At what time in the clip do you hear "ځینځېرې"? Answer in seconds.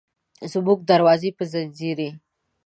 1.51-2.09